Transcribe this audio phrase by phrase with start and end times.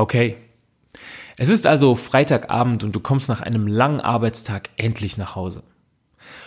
[0.00, 0.38] Okay.
[1.36, 5.62] Es ist also Freitagabend und du kommst nach einem langen Arbeitstag endlich nach Hause.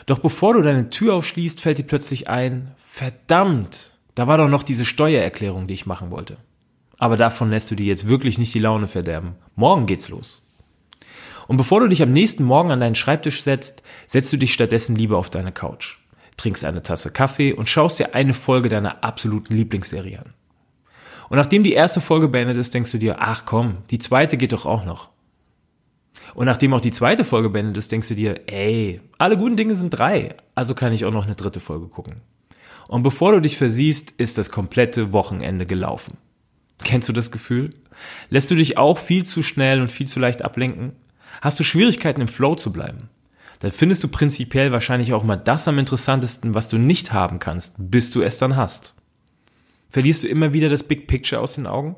[0.07, 4.63] Doch bevor du deine Tür aufschließt, fällt dir plötzlich ein, verdammt, da war doch noch
[4.63, 6.37] diese Steuererklärung, die ich machen wollte.
[6.97, 9.35] Aber davon lässt du dir jetzt wirklich nicht die Laune verderben.
[9.55, 10.41] Morgen geht's los.
[11.47, 14.95] Und bevor du dich am nächsten Morgen an deinen Schreibtisch setzt, setzt du dich stattdessen
[14.95, 15.99] lieber auf deine Couch,
[16.37, 20.33] trinkst eine Tasse Kaffee und schaust dir eine Folge deiner absoluten Lieblingsserie an.
[21.29, 24.53] Und nachdem die erste Folge beendet ist, denkst du dir, ach komm, die zweite geht
[24.53, 25.09] doch auch noch.
[26.35, 29.75] Und nachdem auch die zweite Folge beendet ist, denkst du dir, ey, alle guten Dinge
[29.75, 32.15] sind drei, also kann ich auch noch eine dritte Folge gucken.
[32.87, 36.17] Und bevor du dich versiehst, ist das komplette Wochenende gelaufen.
[36.83, 37.69] Kennst du das Gefühl?
[38.29, 40.91] Lässt du dich auch viel zu schnell und viel zu leicht ablenken?
[41.41, 43.09] Hast du Schwierigkeiten im Flow zu bleiben?
[43.59, 47.75] Dann findest du prinzipiell wahrscheinlich auch mal das am interessantesten, was du nicht haben kannst,
[47.77, 48.93] bis du es dann hast.
[49.93, 51.95] Verlierst du immer wieder das Big Picture aus den Augen?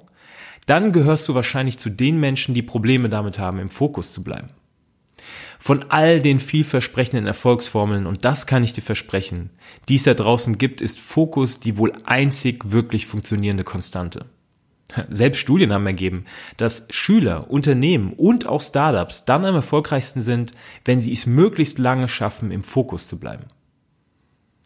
[0.66, 4.48] Dann gehörst du wahrscheinlich zu den Menschen, die Probleme damit haben, im Fokus zu bleiben.
[5.60, 9.50] Von all den vielversprechenden Erfolgsformeln, und das kann ich dir versprechen,
[9.88, 14.26] die es da draußen gibt, ist Fokus die wohl einzig wirklich funktionierende Konstante.
[15.10, 16.26] Selbst Studien haben ergeben,
[16.58, 20.52] dass Schüler, Unternehmen und auch Startups dann am erfolgreichsten sind,
[20.84, 23.46] wenn sie es möglichst lange schaffen, im Fokus zu bleiben.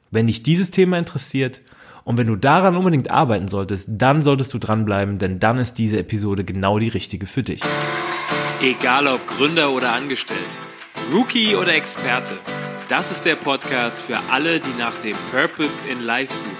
[0.09, 1.61] Wenn dich dieses Thema interessiert
[2.09, 5.99] und wenn du daran unbedingt arbeiten solltest, dann solltest du dranbleiben, denn dann ist diese
[5.99, 7.61] Episode genau die richtige für dich.
[8.63, 10.57] Egal ob Gründer oder Angestellt,
[11.13, 12.39] Rookie oder Experte,
[12.87, 16.55] das ist der Podcast für alle, die nach dem Purpose in Life suchen.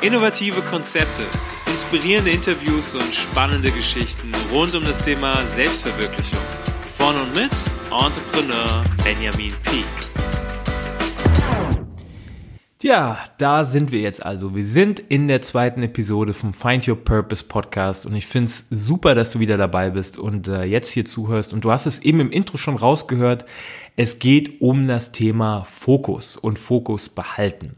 [0.00, 1.24] Innovative Konzepte
[1.66, 6.40] inspirierende Interviews und spannende Geschichten rund um das Thema Selbstverwirklichung.
[6.96, 7.52] Von und mit
[7.90, 10.09] Entrepreneur Benjamin Peak.
[12.80, 14.54] Tja, da sind wir jetzt also.
[14.56, 19.14] Wir sind in der zweiten Episode vom Find Your Purpose Podcast und ich find's super,
[19.14, 21.52] dass du wieder dabei bist und äh, jetzt hier zuhörst.
[21.52, 23.44] Und du hast es eben im Intro schon rausgehört.
[24.02, 27.72] Es geht um das Thema Fokus und Fokus behalten.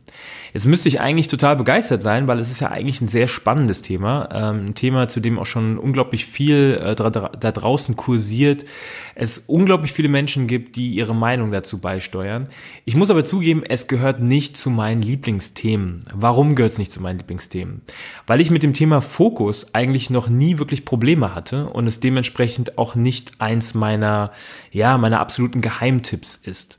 [0.53, 3.83] Jetzt müsste ich eigentlich total begeistert sein, weil es ist ja eigentlich ein sehr spannendes
[3.83, 4.29] Thema.
[4.33, 8.67] Ähm, ein Thema, zu dem auch schon unglaublich viel äh, da, draußen kursiert.
[9.15, 12.49] Es unglaublich viele Menschen gibt, die ihre Meinung dazu beisteuern.
[12.85, 16.05] Ich muss aber zugeben, es gehört nicht zu meinen Lieblingsthemen.
[16.15, 17.83] Warum gehört es nicht zu meinen Lieblingsthemen?
[18.27, 22.79] Weil ich mit dem Thema Fokus eigentlich noch nie wirklich Probleme hatte und es dementsprechend
[22.79, 24.33] auch nicht eins meiner,
[24.71, 25.63] ja, meiner absoluten
[26.13, 26.79] Geheimtipps ist.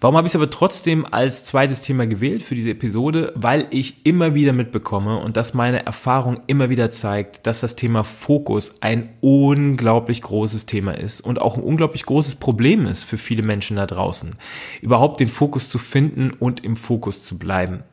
[0.00, 3.32] Warum habe ich es aber trotzdem als zweites Thema gewählt für diese Episode?
[3.36, 8.02] Weil ich immer wieder mitbekomme und dass meine Erfahrung immer wieder zeigt, dass das Thema
[8.02, 13.44] Fokus ein unglaublich großes Thema ist und auch ein unglaublich großes Problem ist für viele
[13.44, 14.30] Menschen da draußen.
[14.80, 17.84] Überhaupt den Fokus zu finden und im Fokus zu bleiben.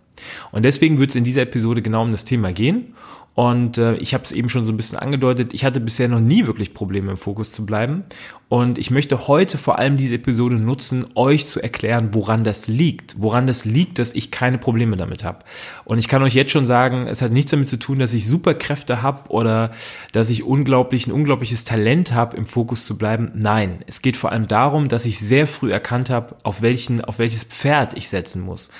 [0.51, 2.95] Und deswegen wird es in dieser Episode genau um das Thema gehen.
[3.35, 6.19] Und äh, ich habe es eben schon so ein bisschen angedeutet, ich hatte bisher noch
[6.19, 8.03] nie wirklich Probleme im Fokus zu bleiben.
[8.49, 13.21] Und ich möchte heute vor allem diese Episode nutzen, euch zu erklären, woran das liegt.
[13.21, 15.39] Woran das liegt, dass ich keine Probleme damit habe.
[15.85, 18.27] Und ich kann euch jetzt schon sagen, es hat nichts damit zu tun, dass ich
[18.27, 19.71] Superkräfte habe oder
[20.11, 23.31] dass ich unglaublich ein unglaubliches Talent habe, im Fokus zu bleiben.
[23.35, 27.19] Nein, es geht vor allem darum, dass ich sehr früh erkannt habe, auf welchen, auf
[27.19, 28.71] welches Pferd ich setzen muss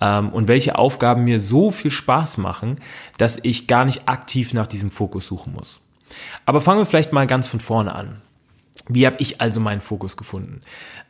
[0.00, 2.78] ähm, und welche Aufgaben mir so viel Spaß machen,
[3.18, 5.80] dass ich gar nicht aktiv nach diesem Fokus suchen muss.
[6.44, 8.22] Aber fangen wir vielleicht mal ganz von vorne an.
[8.88, 10.60] Wie habe ich also meinen Fokus gefunden?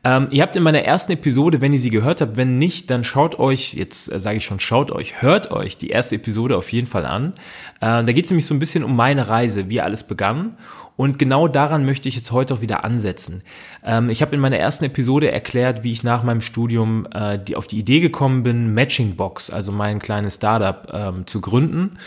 [0.02, 3.04] Ähm, ihr habt in meiner ersten Episode, wenn ihr sie gehört habt, wenn nicht, dann
[3.04, 6.72] schaut euch, jetzt äh, sage ich schon, schaut euch, hört euch die erste Episode auf
[6.72, 7.34] jeden Fall an.
[7.80, 10.56] Äh, da geht es nämlich so ein bisschen um meine Reise, wie alles begann.
[10.96, 13.42] Und genau daran möchte ich jetzt heute auch wieder ansetzen.
[13.84, 17.56] Ähm, ich habe in meiner ersten Episode erklärt, wie ich nach meinem Studium äh, die,
[17.56, 21.98] auf die Idee gekommen bin, Matching Box, also mein kleines Startup, ähm, zu gründen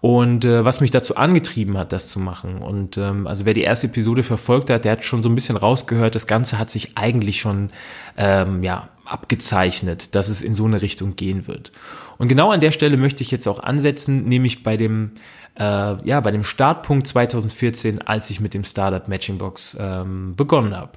[0.00, 2.58] und äh, was mich dazu angetrieben hat, das zu machen.
[2.58, 5.56] Und ähm, also wer die erste Episode verfolgt hat, der hat schon so ein bisschen
[5.56, 7.70] rausgehört, das Ganze hat sich eigentlich schon
[8.16, 11.72] ähm, ja abgezeichnet, dass es in so eine Richtung gehen wird.
[12.18, 15.12] Und genau an der Stelle möchte ich jetzt auch ansetzen, nämlich bei dem
[15.58, 15.62] äh,
[16.06, 20.92] ja bei dem Startpunkt 2014, als ich mit dem Startup Matchingbox ähm, begonnen habe.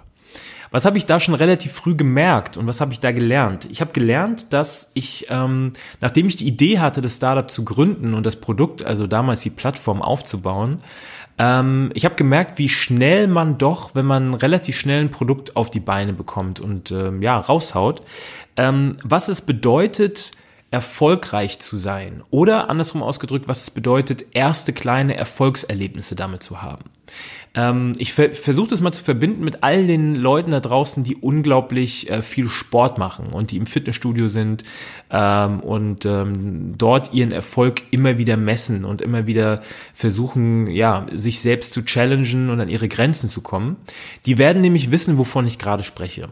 [0.71, 3.67] Was habe ich da schon relativ früh gemerkt und was habe ich da gelernt?
[3.69, 8.13] Ich habe gelernt, dass ich, ähm, nachdem ich die Idee hatte, das Startup zu gründen
[8.13, 10.79] und das Produkt, also damals die Plattform aufzubauen,
[11.37, 15.71] ähm, ich habe gemerkt, wie schnell man doch, wenn man relativ schnell ein Produkt auf
[15.71, 18.01] die Beine bekommt und ähm, ja raushaut,
[18.57, 20.31] ähm, was es bedeutet,
[20.71, 22.23] erfolgreich zu sein.
[22.29, 26.85] Oder andersrum ausgedrückt, was es bedeutet, erste kleine Erfolgserlebnisse damit zu haben.
[27.53, 31.17] Ähm, ich ver versuche das mal zu verbinden mit all den Leuten da draußen, die
[31.17, 34.63] unglaublich äh, viel Sport machen und die im Fitnessstudio sind
[35.09, 39.61] ähm, und ähm, dort ihren Erfolg immer wieder messen und immer wieder
[39.93, 43.75] versuchen, ja, sich selbst zu challengen und an ihre Grenzen zu kommen.
[44.25, 46.29] Die werden nämlich wissen, wovon ich gerade spreche.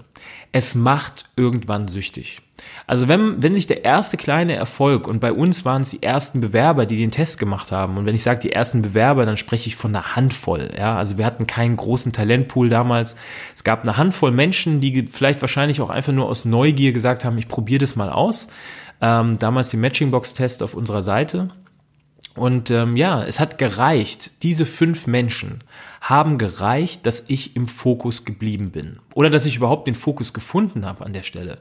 [0.51, 2.41] Es macht irgendwann süchtig.
[2.87, 6.41] Also wenn, wenn sich der erste kleine Erfolg, und bei uns waren es die ersten
[6.41, 9.67] Bewerber, die den Test gemacht haben, und wenn ich sage die ersten Bewerber, dann spreche
[9.67, 10.71] ich von einer Handvoll.
[10.77, 10.97] Ja?
[10.97, 13.15] Also wir hatten keinen großen Talentpool damals.
[13.55, 17.37] Es gab eine Handvoll Menschen, die vielleicht wahrscheinlich auch einfach nur aus Neugier gesagt haben,
[17.37, 18.47] ich probiere das mal aus.
[19.01, 21.49] Ähm, damals die Matchingbox-Test auf unserer Seite.
[22.35, 24.43] Und ähm, ja, es hat gereicht.
[24.43, 25.59] Diese fünf Menschen
[26.01, 28.93] haben gereicht, dass ich im Fokus geblieben bin.
[29.13, 31.59] Oder dass ich überhaupt den Fokus gefunden habe an der Stelle.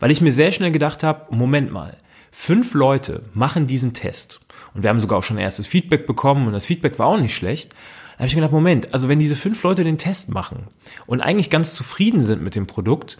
[0.00, 1.96] Weil ich mir sehr schnell gedacht habe, Moment mal,
[2.32, 4.40] fünf Leute machen diesen Test.
[4.74, 7.34] Und wir haben sogar auch schon erstes Feedback bekommen und das Feedback war auch nicht
[7.34, 7.74] schlecht.
[8.16, 10.64] Da habe ich mir gedacht, Moment, also wenn diese fünf Leute den Test machen
[11.06, 13.18] und eigentlich ganz zufrieden sind mit dem Produkt,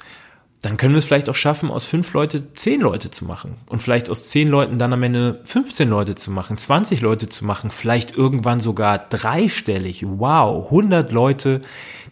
[0.62, 3.56] dann können wir es vielleicht auch schaffen, aus fünf Leute zehn Leute zu machen.
[3.68, 7.44] Und vielleicht aus zehn Leuten dann am Ende 15 Leute zu machen, 20 Leute zu
[7.44, 10.04] machen, vielleicht irgendwann sogar dreistellig.
[10.06, 11.60] Wow, 100 Leute,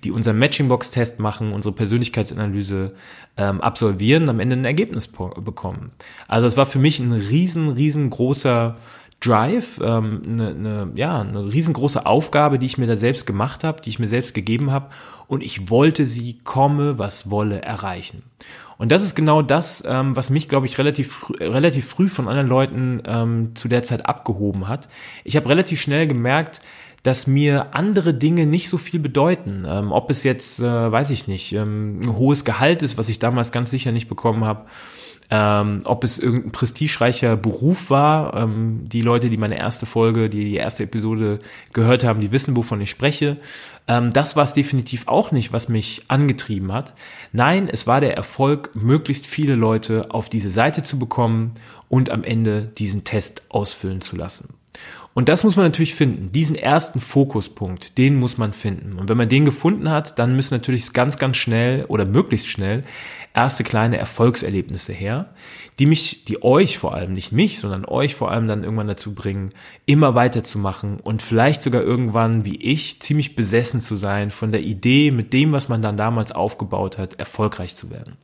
[0.05, 2.93] die unseren Matchingbox-Test machen, unsere Persönlichkeitsanalyse
[3.39, 5.91] ähm, absolvieren, am Ende ein Ergebnis bekommen.
[6.29, 8.77] Also es war für mich ein riesen, riesengroßer
[9.21, 13.81] Drive, ähm, eine, eine, ja, eine riesengroße Aufgabe, die ich mir da selbst gemacht habe,
[13.81, 14.91] die ich mir selbst gegeben habe
[15.27, 18.23] und ich wollte sie komme, was wolle, erreichen.
[18.77, 22.49] Und das ist genau das, ähm, was mich, glaube ich, relativ, relativ früh von anderen
[22.49, 24.89] Leuten ähm, zu der Zeit abgehoben hat.
[25.23, 26.61] Ich habe relativ schnell gemerkt,
[27.05, 29.65] dass mir andere Dinge nicht so viel bedeuten.
[29.69, 33.19] Ähm, ob es jetzt, äh, weiß ich nicht, ähm, ein hohes Gehalt ist, was ich
[33.19, 34.65] damals ganz sicher nicht bekommen habe
[35.31, 38.37] ähm, ob es irgendein prestigereicher Beruf war.
[38.37, 41.41] Ähm, die Leute, die meine erste Folge, die die erste Episode
[41.73, 43.39] gehört haben, die wissen, wovon ich spreche.
[43.87, 46.95] Ähm, das war es definitiv auch nicht, was mich angetrieben hat.
[47.33, 51.53] Nein, es war der Erfolg, möglichst viele Leute auf diese Seite zu bekommen
[51.89, 54.55] und am Ende diesen Test ausfüllen zu lassen.
[55.15, 56.33] Und das muss man natürlich finden.
[56.33, 58.99] Diesen ersten Fokuspunkt, den muss man finden.
[58.99, 62.83] Und wenn man den gefunden hat, dann müssen natürlich ganz, ganz schnell oder möglichst schnell
[63.33, 65.35] erste kleine Erfolgserlebnisse her,
[65.79, 69.15] die mich, die euch vor allem, nicht mich, sondern euch vor allem dann irgendwann dazu
[69.15, 69.51] bringen,
[69.87, 75.11] immer weiterzumachen und vielleicht sogar irgendwann, wie ich, ziemlich besessen zu sein von der Idee,
[75.11, 78.17] mit dem, was man dann damals aufgebaut hat, erfolgreich zu werden.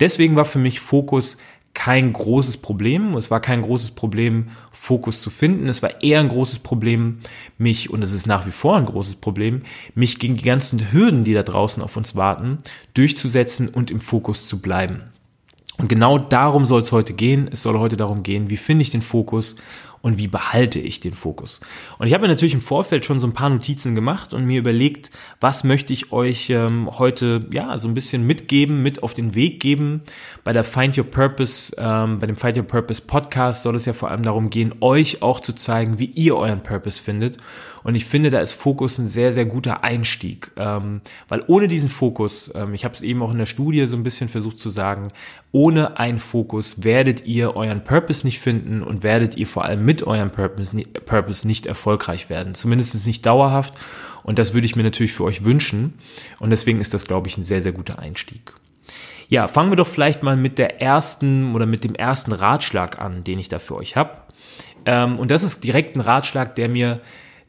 [0.00, 1.38] Deswegen war für mich Fokus
[1.74, 3.16] kein großes Problem.
[3.16, 5.68] Es war kein großes Problem, Fokus zu finden.
[5.68, 7.20] Es war eher ein großes Problem,
[7.58, 9.62] mich, und es ist nach wie vor ein großes Problem,
[9.94, 12.58] mich gegen die ganzen Hürden, die da draußen auf uns warten,
[12.94, 15.04] durchzusetzen und im Fokus zu bleiben.
[15.78, 17.48] Und genau darum soll es heute gehen.
[17.50, 19.56] Es soll heute darum gehen, wie finde ich den Fokus
[20.02, 21.60] und wie behalte ich den Fokus.
[21.98, 24.58] Und ich habe mir natürlich im Vorfeld schon so ein paar Notizen gemacht und mir
[24.58, 25.10] überlegt,
[25.40, 29.60] was möchte ich euch ähm, heute ja so ein bisschen mitgeben, mit auf den Weg
[29.60, 30.02] geben.
[30.44, 33.92] Bei der Find Your Purpose, ähm, bei dem Find Your Purpose Podcast soll es ja
[33.92, 37.38] vor allem darum gehen, euch auch zu zeigen, wie ihr euren Purpose findet.
[37.84, 41.88] Und ich finde, da ist Fokus ein sehr, sehr guter Einstieg, ähm, weil ohne diesen
[41.88, 44.68] Fokus, ähm, ich habe es eben auch in der Studie so ein bisschen versucht zu
[44.70, 45.08] sagen,
[45.50, 49.91] ohne einen Fokus werdet ihr euren Purpose nicht finden und werdet ihr vor allem mit
[49.92, 50.74] mit eurem Purpose,
[51.04, 52.54] Purpose nicht erfolgreich werden.
[52.54, 53.74] Zumindest nicht dauerhaft.
[54.22, 55.98] Und das würde ich mir natürlich für euch wünschen.
[56.40, 58.54] Und deswegen ist das, glaube ich, ein sehr, sehr guter Einstieg.
[59.28, 63.22] Ja, fangen wir doch vielleicht mal mit der ersten oder mit dem ersten Ratschlag an,
[63.22, 64.16] den ich da für euch habe.
[64.86, 67.00] Ähm, und das ist direkt ein Ratschlag, der mir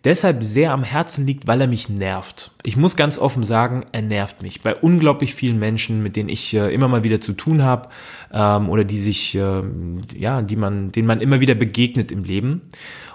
[0.03, 2.51] deshalb sehr am Herzen liegt, weil er mich nervt.
[2.63, 4.61] Ich muss ganz offen sagen, er nervt mich.
[4.61, 7.89] Bei unglaublich vielen Menschen, mit denen ich äh, immer mal wieder zu tun habe
[8.31, 9.63] ähm, oder die sich, äh,
[10.15, 12.61] ja, die man, denen man immer wieder begegnet im Leben.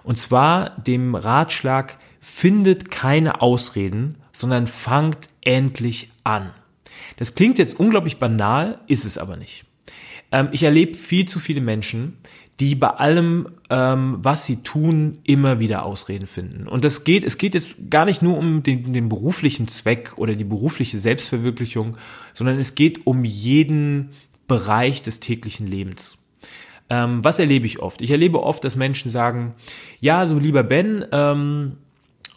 [0.02, 6.50] Und zwar dem Ratschlag, findet keine Ausreden, sondern fangt endlich an.
[7.16, 9.64] Das klingt jetzt unglaublich banal, ist es aber nicht.
[10.30, 12.18] Ähm, ich erlebe viel zu viele Menschen,
[12.60, 16.66] die bei allem, ähm, was sie tun, immer wieder Ausreden finden.
[16.66, 20.34] Und das geht, es geht jetzt gar nicht nur um den, den beruflichen Zweck oder
[20.34, 21.96] die berufliche Selbstverwirklichung,
[22.34, 24.10] sondern es geht um jeden
[24.48, 26.18] Bereich des täglichen Lebens.
[26.90, 28.00] Ähm, was erlebe ich oft?
[28.00, 29.54] Ich erlebe oft, dass Menschen sagen,
[30.00, 31.76] ja, so lieber Ben, ähm,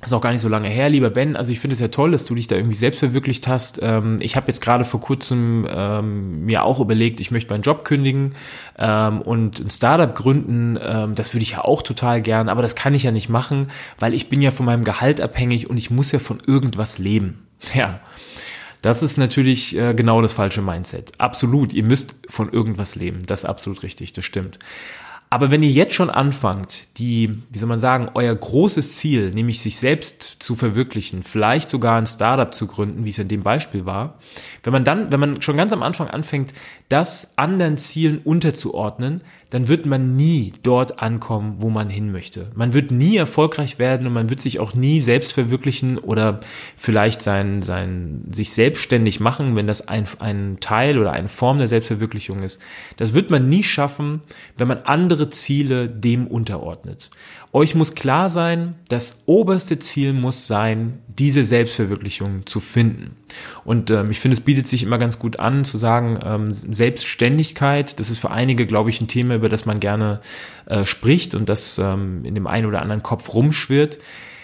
[0.03, 1.35] ist auch gar nicht so lange her, lieber Ben.
[1.35, 3.79] Also ich finde es ja toll, dass du dich da irgendwie selbst verwirklicht hast.
[3.81, 7.85] Ähm, ich habe jetzt gerade vor kurzem ähm, mir auch überlegt, ich möchte meinen Job
[7.85, 8.33] kündigen
[8.79, 10.79] ähm, und ein Startup gründen.
[10.81, 13.67] Ähm, das würde ich ja auch total gern, aber das kann ich ja nicht machen,
[13.99, 17.47] weil ich bin ja von meinem Gehalt abhängig und ich muss ja von irgendwas leben.
[17.73, 17.99] Ja.
[18.81, 21.11] Das ist natürlich äh, genau das falsche Mindset.
[21.19, 23.19] Absolut, ihr müsst von irgendwas leben.
[23.27, 24.57] Das ist absolut richtig, das stimmt.
[25.33, 29.61] Aber wenn ihr jetzt schon anfangt, die, wie soll man sagen, euer großes Ziel, nämlich
[29.61, 33.85] sich selbst zu verwirklichen, vielleicht sogar ein Startup zu gründen, wie es in dem Beispiel
[33.85, 34.19] war,
[34.63, 36.53] wenn man dann, wenn man schon ganz am Anfang anfängt,
[36.89, 39.21] das anderen Zielen unterzuordnen,
[39.51, 42.47] dann wird man nie dort ankommen, wo man hin möchte.
[42.55, 46.39] Man wird nie erfolgreich werden und man wird sich auch nie selbst verwirklichen oder
[46.77, 51.67] vielleicht sein, sein, sich selbstständig machen, wenn das ein, ein Teil oder eine Form der
[51.67, 52.61] Selbstverwirklichung ist.
[52.95, 54.21] Das wird man nie schaffen,
[54.57, 57.11] wenn man andere Ziele dem unterordnet.
[57.51, 63.17] Euch muss klar sein, das oberste Ziel muss sein, diese Selbstverwirklichung zu finden.
[63.63, 67.99] Und ähm, ich finde, es bietet sich immer ganz gut an zu sagen, ähm, Selbstständigkeit,
[67.99, 70.21] das ist für einige, glaube ich, ein Thema, über das man gerne
[70.65, 73.99] äh, spricht und das ähm, in dem einen oder anderen Kopf rumschwirrt.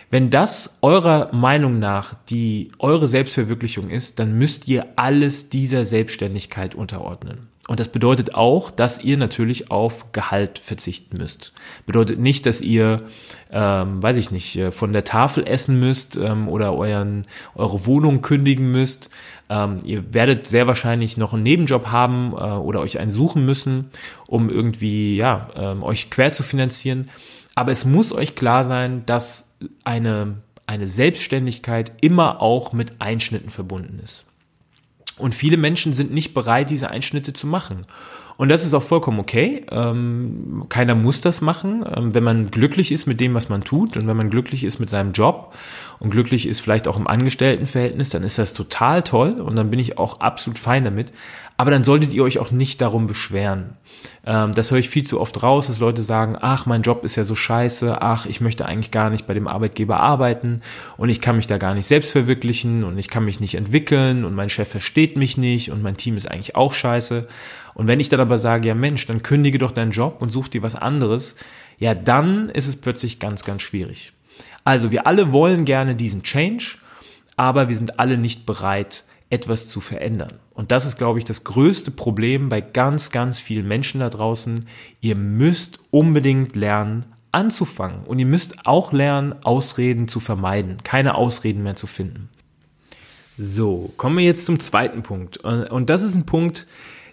[0.10, 6.76] Wenn das eurer Meinung nach die eure Selbstverwirklichung ist, dann müsst ihr alles dieser Selbstständigkeit
[6.76, 7.50] unterordnen.
[7.68, 11.52] Und das bedeutet auch, dass ihr natürlich auf Gehalt verzichten müsst.
[11.86, 13.04] Bedeutet nicht, dass ihr,
[13.52, 18.22] ähm, weiß ich nicht, äh, von der Tafel essen müsst ähm, oder euren, eure Wohnung
[18.22, 19.10] kündigen müsst.
[19.50, 23.92] Ähm, ihr werdet sehr wahrscheinlich noch einen Nebenjob haben äh, oder euch einen suchen müssen,
[24.28, 27.10] um irgendwie ja ähm, euch quer zu finanzieren.
[27.54, 34.00] Aber es muss euch klar sein, dass eine eine Selbstständigkeit immer auch mit Einschnitten verbunden
[34.04, 34.27] ist.
[35.18, 37.86] Und viele Menschen sind nicht bereit, diese Einschnitte zu machen.
[38.38, 39.66] Und das ist auch vollkommen okay.
[39.72, 41.84] Ähm, keiner muss das machen.
[41.96, 44.80] Ähm, wenn man glücklich ist mit dem, was man tut und wenn man glücklich ist
[44.80, 45.56] mit seinem Job
[46.00, 49.80] und glücklich ist vielleicht auch im Angestelltenverhältnis, dann ist das total toll und dann bin
[49.80, 51.12] ich auch absolut fein damit.
[51.60, 53.76] Aber dann solltet ihr euch auch nicht darum beschweren.
[54.24, 57.16] Ähm, das höre ich viel zu oft raus, dass Leute sagen, ach, mein Job ist
[57.16, 60.62] ja so scheiße, ach, ich möchte eigentlich gar nicht bei dem Arbeitgeber arbeiten
[60.98, 64.26] und ich kann mich da gar nicht selbst verwirklichen und ich kann mich nicht entwickeln
[64.26, 67.28] und mein Chef versteht mich nicht und mein Team ist eigentlich auch scheiße.
[67.78, 70.48] Und wenn ich dann aber sage, ja Mensch, dann kündige doch deinen Job und such
[70.48, 71.36] dir was anderes,
[71.78, 74.14] ja, dann ist es plötzlich ganz, ganz schwierig.
[74.64, 76.80] Also wir alle wollen gerne diesen Change,
[77.36, 80.40] aber wir sind alle nicht bereit, etwas zu verändern.
[80.56, 84.66] Und das ist, glaube ich, das größte Problem bei ganz, ganz vielen Menschen da draußen.
[85.02, 88.06] Ihr müsst unbedingt lernen, anzufangen.
[88.06, 92.30] Und ihr müsst auch lernen, Ausreden zu vermeiden, keine Ausreden mehr zu finden.
[93.38, 95.38] So, kommen wir jetzt zum zweiten Punkt.
[95.38, 96.66] Und das ist ein Punkt,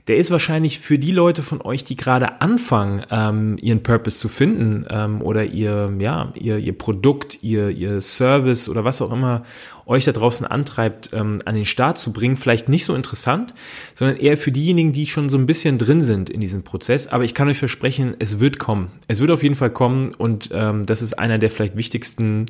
[0.06, 4.28] der ist wahrscheinlich für die Leute von euch, die gerade anfangen, ähm, ihren Purpose zu
[4.28, 9.44] finden ähm, oder ihr, ja, ihr, ihr Produkt, ihr, ihr Service oder was auch immer
[9.86, 13.54] euch da draußen antreibt, ähm, an den Start zu bringen, vielleicht nicht so interessant,
[13.94, 17.06] sondern eher für diejenigen, die schon so ein bisschen drin sind in diesem Prozess.
[17.06, 18.88] Aber ich kann euch versprechen, es wird kommen.
[19.08, 22.44] Es wird auf jeden Fall kommen und ähm, das ist einer der vielleicht wichtigsten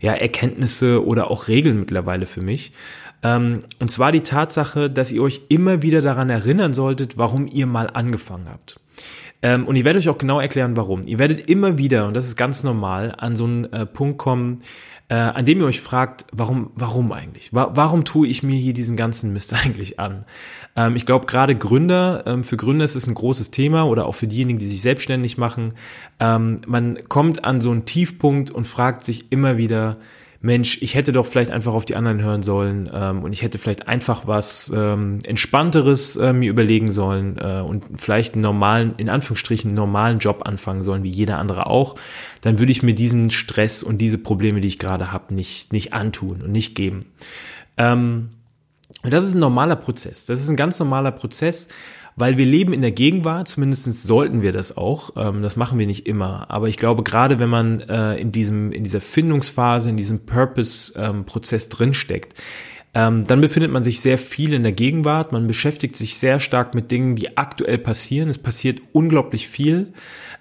[0.00, 2.72] ja, Erkenntnisse oder auch Regeln mittlerweile für mich.
[3.22, 7.66] Ähm, und zwar die Tatsache, dass ihr euch immer wieder daran erinnern solltet, warum ihr
[7.66, 8.80] mal angefangen habt.
[9.42, 11.02] Ähm, und ich werde euch auch genau erklären, warum.
[11.06, 14.62] Ihr werdet immer wieder, und das ist ganz normal, an so einen äh, Punkt kommen,
[15.08, 17.52] äh, an dem ihr euch fragt, warum, warum eigentlich?
[17.52, 20.24] Wa warum tue ich mir hier diesen ganzen Mist eigentlich an?
[20.76, 24.26] Ähm, ich glaube, gerade Gründer, für Gründer ist es ein großes Thema oder auch für
[24.26, 25.74] diejenigen, die sich selbstständig machen.
[26.18, 29.96] Man kommt an so einen Tiefpunkt und fragt sich immer wieder,
[30.42, 33.58] Mensch, ich hätte doch vielleicht einfach auf die anderen hören sollen ähm, und ich hätte
[33.58, 39.10] vielleicht einfach was ähm, Entspannteres äh, mir überlegen sollen äh, und vielleicht einen normalen, in
[39.10, 41.96] Anführungsstrichen, normalen Job anfangen sollen, wie jeder andere auch,
[42.40, 45.92] dann würde ich mir diesen Stress und diese Probleme, die ich gerade habe, nicht, nicht
[45.92, 47.00] antun und nicht geben.
[47.76, 48.30] Ähm,
[49.02, 50.24] und das ist ein normaler Prozess.
[50.24, 51.68] Das ist ein ganz normaler Prozess
[52.20, 55.10] weil wir leben in der Gegenwart, zumindest sollten wir das auch.
[55.16, 56.50] Ähm, das machen wir nicht immer.
[56.50, 61.64] Aber ich glaube, gerade wenn man äh, in diesem, in dieser Findungsphase, in diesem Purpose-Prozess
[61.64, 62.34] ähm, drinsteckt,
[62.92, 65.32] ähm, dann befindet man sich sehr viel in der Gegenwart.
[65.32, 68.28] Man beschäftigt sich sehr stark mit Dingen, die aktuell passieren.
[68.28, 69.92] Es passiert unglaublich viel.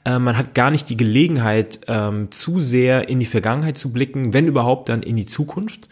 [0.04, 4.34] Äh, man hat gar nicht die Gelegenheit, ähm, zu sehr in die Vergangenheit zu blicken,
[4.34, 5.88] wenn überhaupt dann in die Zukunft.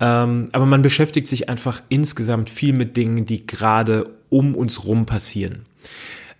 [0.00, 5.06] Ähm, aber man beschäftigt sich einfach insgesamt viel mit Dingen, die gerade um uns rum
[5.06, 5.62] passieren.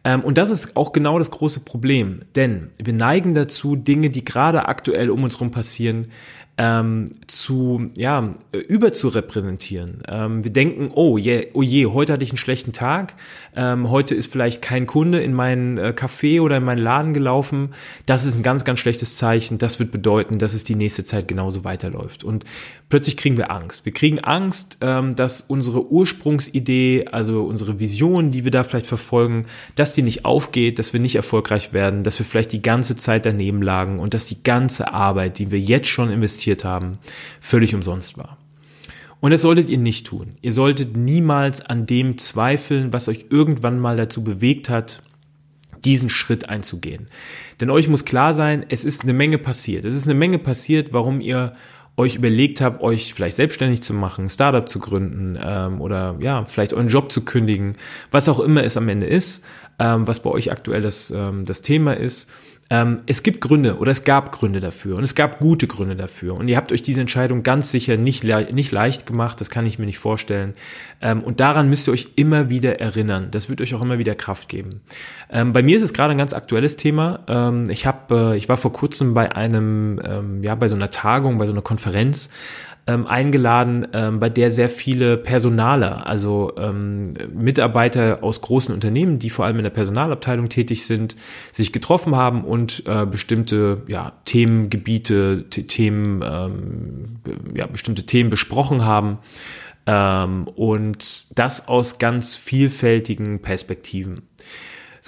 [0.04, 4.24] Ähm, und das ist auch genau das große Problem, denn wir neigen dazu, Dinge, die
[4.24, 6.08] gerade aktuell um uns rum passieren,
[6.58, 10.02] ähm, zu, ja, über zu repräsentieren.
[10.08, 13.14] Ähm, wir denken, oh je, oh je, heute hatte ich einen schlechten Tag,
[13.54, 17.70] ähm, heute ist vielleicht kein Kunde in meinen äh, Café oder in meinen Laden gelaufen.
[18.06, 19.58] Das ist ein ganz, ganz schlechtes Zeichen.
[19.58, 22.24] Das wird bedeuten, dass es die nächste Zeit genauso weiterläuft.
[22.24, 22.44] Und
[22.88, 23.84] plötzlich kriegen wir Angst.
[23.84, 29.46] Wir kriegen Angst, ähm, dass unsere Ursprungsidee, also unsere Vision, die wir da vielleicht verfolgen,
[29.76, 33.26] dass die nicht aufgeht, dass wir nicht erfolgreich werden, dass wir vielleicht die ganze Zeit
[33.26, 36.10] daneben lagen und dass die ganze Arbeit, die wir jetzt schon
[36.48, 36.98] investiert haben,
[37.40, 38.38] völlig umsonst war.
[39.20, 40.30] Und das solltet ihr nicht tun.
[40.42, 45.02] Ihr solltet niemals an dem zweifeln, was euch irgendwann mal dazu bewegt hat,
[45.84, 47.06] diesen Schritt einzugehen.
[47.60, 49.84] Denn euch muss klar sein, es ist eine Menge passiert.
[49.84, 51.52] Es ist eine Menge passiert, warum ihr
[51.96, 56.44] euch überlegt habt, euch vielleicht selbstständig zu machen, ein Startup zu gründen ähm, oder ja,
[56.44, 57.74] vielleicht euren Job zu kündigen,
[58.12, 59.44] was auch immer es am Ende ist,
[59.80, 62.30] ähm, was bei euch aktuell das, ähm, das Thema ist.
[62.70, 66.38] Ähm, es gibt Gründe oder es gab Gründe dafür und es gab gute Gründe dafür.
[66.38, 69.66] Und ihr habt euch diese Entscheidung ganz sicher nicht, le nicht leicht gemacht, das kann
[69.66, 70.54] ich mir nicht vorstellen.
[71.00, 73.28] Ähm, und daran müsst ihr euch immer wieder erinnern.
[73.30, 74.82] Das wird euch auch immer wieder Kraft geben.
[75.30, 77.20] Ähm, bei mir ist es gerade ein ganz aktuelles Thema.
[77.26, 80.90] Ähm, ich, hab, äh, ich war vor kurzem bei einem, ähm, ja, bei so einer
[80.90, 82.30] Tagung, bei so einer Konferenz
[82.88, 89.28] ähm, eingeladen, ähm, bei der sehr viele Personaler, also ähm, Mitarbeiter aus großen Unternehmen, die
[89.28, 91.14] vor allem in der Personalabteilung tätig sind,
[91.52, 97.16] sich getroffen haben und äh, bestimmte ja, Themengebiete, Themen, ähm,
[97.54, 99.18] ja, bestimmte Themen besprochen haben.
[99.86, 104.22] Ähm, und das aus ganz vielfältigen Perspektiven.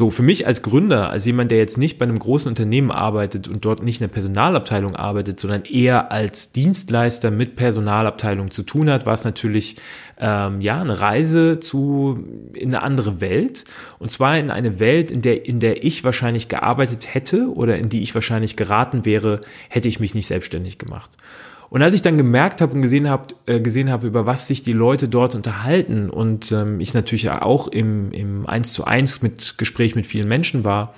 [0.00, 3.48] So, für mich als Gründer, als jemand, der jetzt nicht bei einem großen Unternehmen arbeitet
[3.48, 8.88] und dort nicht in der Personalabteilung arbeitet, sondern eher als Dienstleister mit Personalabteilung zu tun
[8.88, 9.76] hat, war es natürlich
[10.18, 13.66] ähm, ja eine Reise zu in eine andere Welt
[13.98, 17.90] und zwar in eine Welt, in der in der ich wahrscheinlich gearbeitet hätte oder in
[17.90, 21.10] die ich wahrscheinlich geraten wäre, hätte ich mich nicht selbstständig gemacht.
[21.70, 24.62] Und als ich dann gemerkt habe und gesehen habe, äh, gesehen habe, über was sich
[24.62, 29.56] die Leute dort unterhalten und ähm, ich natürlich auch im, im 1 zu 1 mit
[29.56, 30.94] Gespräch mit vielen Menschen war,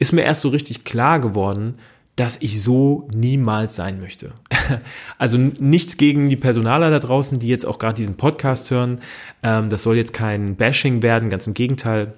[0.00, 1.74] ist mir erst so richtig klar geworden,
[2.16, 4.32] dass ich so niemals sein möchte.
[5.16, 9.00] Also nichts gegen die Personaler da draußen, die jetzt auch gerade diesen Podcast hören.
[9.42, 12.12] Ähm, das soll jetzt kein Bashing werden, ganz im Gegenteil.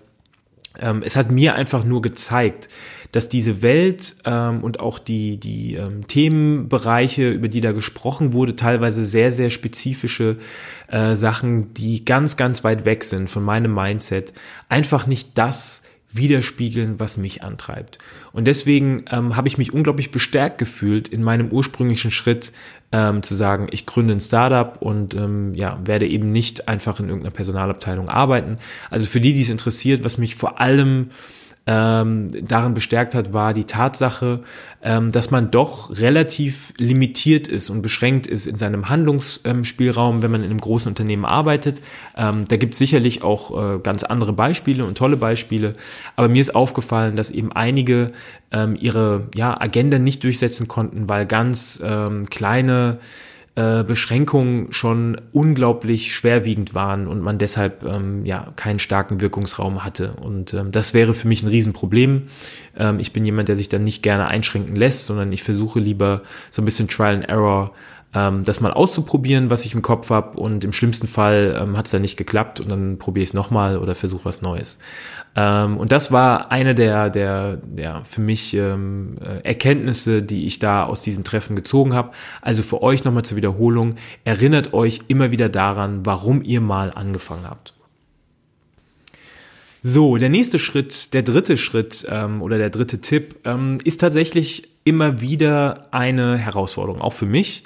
[0.79, 2.69] Ähm, es hat mir einfach nur gezeigt,
[3.13, 8.55] dass diese Welt ähm, und auch die, die ähm, Themenbereiche, über die da gesprochen wurde,
[8.55, 10.39] teilweise sehr, sehr spezifische
[10.89, 14.33] äh, Sachen, die ganz, ganz weit weg sind von meinem Mindset,
[14.69, 15.83] einfach nicht das
[16.13, 17.99] widerspiegeln, was mich antreibt.
[18.33, 22.53] Und deswegen ähm, habe ich mich unglaublich bestärkt gefühlt in meinem ursprünglichen Schritt
[22.93, 27.09] ähm, zu sagen, ich gründe ein Startup und ähm, ja, werde eben nicht einfach in
[27.09, 28.59] irgendeiner Personalabteilung arbeiten.
[28.91, 31.11] Also für die, die es interessiert, was mich vor allem
[31.67, 34.41] ähm, darin bestärkt hat, war die Tatsache,
[34.83, 40.43] ähm, dass man doch relativ limitiert ist und beschränkt ist in seinem Handlungsspielraum, wenn man
[40.43, 41.81] in einem großen Unternehmen arbeitet.
[42.17, 45.75] Ähm, da gibt es sicherlich auch äh, ganz andere Beispiele und tolle Beispiele,
[46.17, 48.11] aber mir ist aufgefallen, dass eben einige
[48.51, 52.99] ähm, ihre ja, Agenda nicht durchsetzen konnten, weil ganz ähm, kleine
[53.57, 60.13] äh, Beschränkungen schon unglaublich schwerwiegend waren und man deshalb ähm, ja keinen starken Wirkungsraum hatte.
[60.13, 62.29] Und ähm, das wäre für mich ein Riesenproblem.
[62.77, 66.23] Ähm, ich bin jemand, der sich dann nicht gerne einschränken lässt, sondern ich versuche lieber
[66.51, 67.73] so ein bisschen Trial and Error
[68.15, 71.87] ähm, das mal auszuprobieren, was ich im Kopf habe und im schlimmsten Fall ähm, hat
[71.87, 74.79] es dann nicht geklappt und dann probiere ich es nochmal oder versuche was Neues.
[75.37, 80.59] Ähm, und das war eine der, der, der für mich ähm, äh, Erkenntnisse, die ich
[80.59, 82.11] da aus diesem Treffen gezogen habe.
[82.43, 83.95] Also für euch nochmal zur Wiederholung,
[84.25, 87.75] erinnert euch immer wieder daran, warum ihr mal angefangen habt.
[89.83, 94.69] So, der nächste Schritt, der dritte Schritt ähm, oder der dritte Tipp ähm, ist tatsächlich
[94.85, 97.65] immer wieder eine Herausforderung, auch für mich.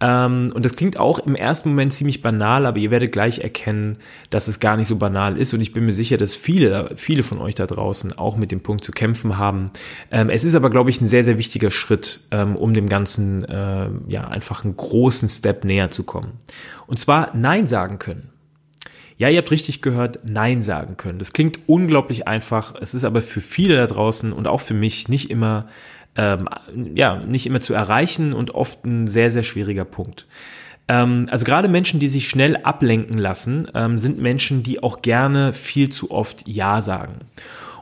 [0.00, 3.98] Ähm, und das klingt auch im ersten Moment ziemlich banal, aber ihr werdet gleich erkennen,
[4.30, 5.54] dass es gar nicht so banal ist.
[5.54, 8.60] Und ich bin mir sicher, dass viele, viele von euch da draußen auch mit dem
[8.60, 9.70] Punkt zu kämpfen haben.
[10.10, 13.44] Ähm, es ist aber, glaube ich, ein sehr, sehr wichtiger Schritt, ähm, um dem Ganzen
[13.44, 16.32] äh, ja einfach einen großen Step näher zu kommen.
[16.86, 18.30] Und zwar Nein sagen können.
[19.16, 21.18] Ja, ihr habt richtig gehört, Nein sagen können.
[21.18, 22.76] Das klingt unglaublich einfach.
[22.80, 25.66] Es ist aber für viele da draußen und auch für mich nicht immer
[26.18, 26.48] ähm,
[26.94, 30.26] ja, nicht immer zu erreichen und oft ein sehr, sehr schwieriger Punkt.
[30.88, 35.52] Ähm, also gerade Menschen, die sich schnell ablenken lassen, ähm, sind Menschen, die auch gerne
[35.52, 37.20] viel zu oft Ja sagen.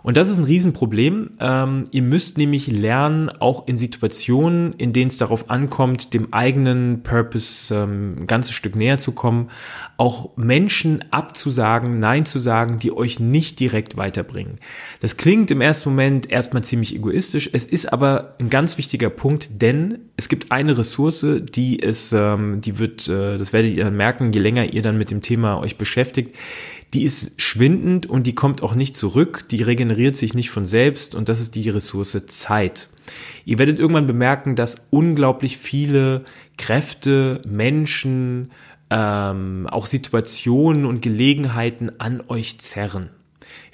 [0.07, 1.31] Und das ist ein Riesenproblem.
[1.41, 7.03] Ähm, ihr müsst nämlich lernen, auch in Situationen, in denen es darauf ankommt, dem eigenen
[7.03, 9.51] Purpose ähm, ein ganzes Stück näher zu kommen,
[9.97, 14.61] auch Menschen abzusagen, Nein zu sagen, die euch nicht direkt weiterbringen.
[15.01, 17.51] Das klingt im ersten Moment erstmal ziemlich egoistisch.
[17.53, 22.61] Es ist aber ein ganz wichtiger Punkt, denn es gibt eine Ressource, die es, ähm,
[22.61, 25.59] die wird, äh, das werdet ihr dann merken, je länger ihr dann mit dem Thema
[25.59, 26.37] euch beschäftigt,
[26.95, 31.15] die ist schwindend und die kommt auch nicht zurück, die regeneriert sich nicht von selbst
[31.15, 32.89] und das ist die Ressource Zeit.
[33.45, 36.25] Ihr werdet irgendwann bemerken, dass unglaublich viele
[36.57, 38.51] Kräfte, Menschen,
[38.91, 43.11] ähm, auch Situationen und Gelegenheiten an euch zerren.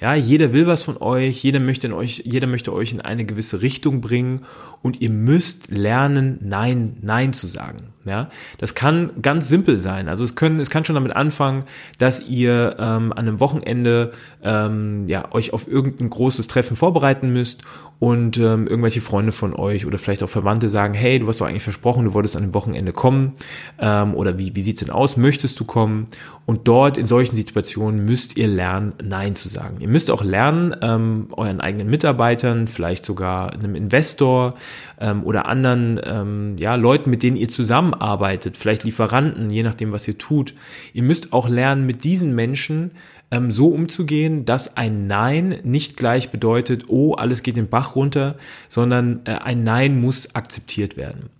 [0.02, 3.24] Ja, jeder will was von euch, jeder möchte in euch, jeder möchte euch in eine
[3.24, 4.40] gewisse Richtung bringen
[4.82, 7.92] und ihr müsst lernen, Nein, Nein zu sagen.
[8.04, 10.08] Ja, das kann ganz simpel sein.
[10.08, 11.66] Also es können, es kann schon damit anfangen,
[11.98, 14.10] dass ihr ähm, an einem Wochenende
[14.42, 17.62] ähm, ja euch auf irgendein großes Treffen vorbereiten müsst
[18.02, 21.46] und ähm, irgendwelche Freunde von euch oder vielleicht auch Verwandte sagen, hey, du hast doch
[21.46, 23.34] eigentlich versprochen, du wolltest an dem Wochenende kommen
[23.78, 26.08] ähm, oder wie, wie sieht's denn aus, möchtest du kommen?
[26.44, 29.76] Und dort in solchen Situationen müsst ihr lernen, Nein zu sagen.
[29.78, 34.54] Ihr müsst auch lernen, ähm, euren eigenen Mitarbeitern, vielleicht sogar einem Investor
[34.98, 40.08] ähm, oder anderen ähm, ja, Leuten, mit denen ihr zusammenarbeitet, vielleicht Lieferanten, je nachdem, was
[40.08, 40.54] ihr tut.
[40.92, 42.90] Ihr müsst auch lernen, mit diesen Menschen
[43.32, 48.36] ähm, so umzugehen, dass ein Nein nicht gleich bedeutet, oh, alles geht den Bach runter,
[48.68, 51.30] sondern äh, ein Nein muss akzeptiert werden.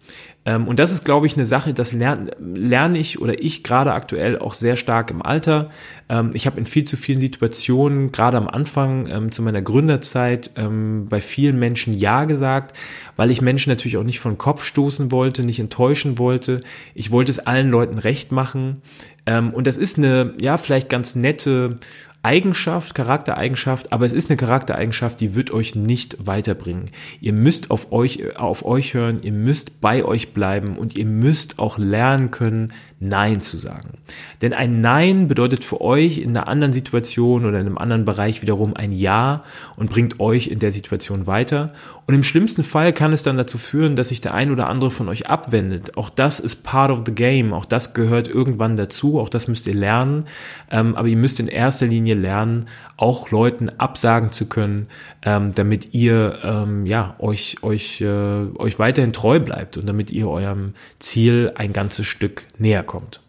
[0.45, 3.93] Ähm, und das ist, glaube ich, eine Sache, das lerne, lerne ich oder ich gerade
[3.93, 5.71] aktuell auch sehr stark im Alter.
[6.09, 10.51] Ähm, ich habe in viel zu vielen Situationen, gerade am Anfang ähm, zu meiner Gründerzeit,
[10.55, 12.77] bei vielen Menschen Ja gesagt,
[13.17, 16.61] weil ich Menschen natürlich auch nicht von Kopf stoßen wollte, nicht enttäuschen wollte.
[16.95, 18.83] Ich wollte es allen Leuten recht machen.
[19.27, 21.77] Und das ist eine, ja, vielleicht ganz nette
[22.23, 26.91] Eigenschaft, Charaktereigenschaft, aber es ist eine Charaktereigenschaft, die wird euch nicht weiterbringen.
[27.21, 31.59] Ihr müsst auf euch, auf euch hören, ihr müsst bei euch bleiben und ihr müsst
[31.59, 33.99] auch lernen können, Nein zu sagen.
[34.43, 38.43] Denn ein Nein bedeutet für euch in einer anderen Situation oder in einem anderen Bereich
[38.43, 39.43] wiederum ein Ja
[39.75, 41.73] und bringt euch in der Situation weiter.
[42.07, 44.91] Und im schlimmsten Fall kann es dann dazu führen, dass sich der ein oder andere
[44.91, 45.97] von euch abwendet.
[45.97, 47.53] Auch das ist part of the game.
[47.53, 49.21] Auch das gehört irgendwann dazu.
[49.21, 50.27] Auch das müsst ihr lernen.
[50.71, 54.89] Ähm, aber ihr müsst in erster Linie lernen, auch Leuten absagen zu können,
[55.23, 60.29] ähm, damit ihr ähm, ja euch euch äh, euch weiterhin treu bleibt und damit ihr
[60.29, 63.21] eurem Ziel ein ganzes Stück näher kommt.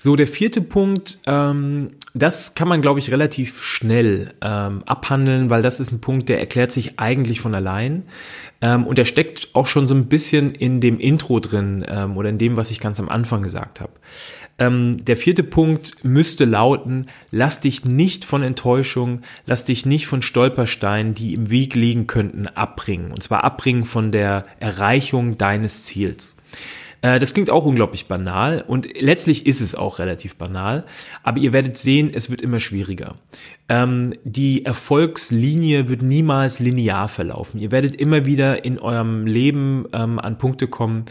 [0.00, 5.62] So, der vierte Punkt, ähm, das kann man, glaube ich, relativ schnell ähm, abhandeln, weil
[5.62, 8.04] das ist ein Punkt, der erklärt sich eigentlich von allein.
[8.60, 12.28] Ähm, und der steckt auch schon so ein bisschen in dem Intro drin ähm, oder
[12.28, 13.92] in dem, was ich ganz am Anfang gesagt habe.
[14.58, 20.22] Ähm, der vierte Punkt müsste lauten, lass dich nicht von Enttäuschung, lass dich nicht von
[20.22, 23.12] Stolpersteinen, die im Weg liegen könnten, abbringen.
[23.12, 26.36] Und zwar abbringen von der Erreichung deines Ziels.
[27.02, 30.84] Äh, das klingt auch unglaublich banal und letztlich ist es auch relativ banal,
[31.22, 33.14] aber ihr werdet sehen, es wird immer schwieriger.
[33.68, 37.60] Ähm, die Erfolgslinie wird niemals linear verlaufen.
[37.60, 41.04] Ihr werdet immer wieder in eurem Leben ähm, an Punkte kommen,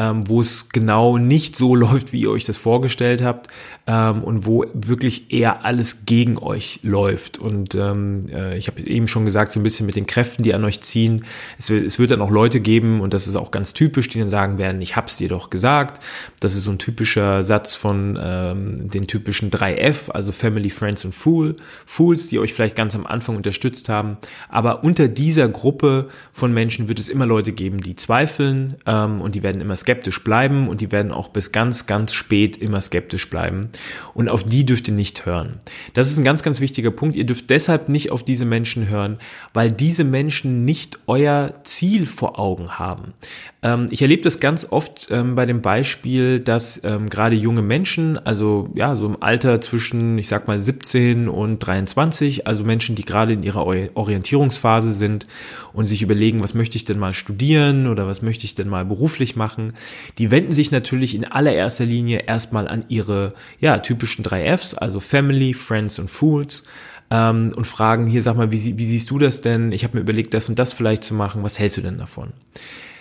[0.00, 3.48] ähm, wo es genau nicht so läuft, wie ihr euch das vorgestellt habt
[3.86, 7.38] ähm, und wo wirklich eher alles gegen euch läuft.
[7.38, 10.54] Und ähm, äh, ich habe eben schon gesagt, so ein bisschen mit den Kräften, die
[10.54, 11.26] an euch ziehen.
[11.58, 14.30] Es, es wird dann auch Leute geben, und das ist auch ganz typisch, die dann
[14.30, 16.02] sagen werden, ich hab's dir doch gesagt.
[16.40, 21.14] Das ist so ein typischer Satz von ähm, den typischen 3F, also Family, Friends und
[21.14, 24.16] Fool, Fools, die euch vielleicht ganz am Anfang unterstützt haben.
[24.48, 29.34] Aber unter dieser Gruppe von Menschen wird es immer Leute geben, die zweifeln ähm, und
[29.34, 32.80] die werden immer skeptisch skeptisch bleiben und die werden auch bis ganz, ganz spät immer
[32.80, 33.70] skeptisch bleiben.
[34.14, 35.58] Und auf die dürft ihr nicht hören.
[35.94, 37.16] Das ist ein ganz, ganz wichtiger Punkt.
[37.16, 39.18] Ihr dürft deshalb nicht auf diese Menschen hören,
[39.52, 43.14] weil diese Menschen nicht euer Ziel vor Augen haben.
[43.62, 48.16] Ähm, ich erlebe das ganz oft ähm, bei dem Beispiel, dass ähm, gerade junge Menschen,
[48.16, 53.04] also ja, so im Alter zwischen, ich sag mal, 17 und 23, also Menschen, die
[53.04, 55.26] gerade in ihrer Orientierungsphase sind
[55.72, 58.84] und sich überlegen, was möchte ich denn mal studieren oder was möchte ich denn mal
[58.84, 59.72] beruflich machen,
[60.18, 65.00] die wenden sich natürlich in allererster Linie erstmal an ihre ja, typischen drei Fs, also
[65.00, 66.64] Family, Friends und Fools
[67.10, 69.72] ähm, und fragen, hier sag mal, wie, wie siehst du das denn?
[69.72, 72.32] Ich habe mir überlegt, das und das vielleicht zu machen, was hältst du denn davon?